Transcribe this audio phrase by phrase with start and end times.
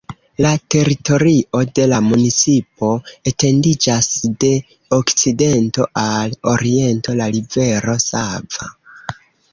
[0.43, 2.89] La teritorio de la municipo
[3.33, 4.09] etendiĝas
[4.45, 4.51] de
[4.99, 8.73] okcidento al oriento la rivero Sava.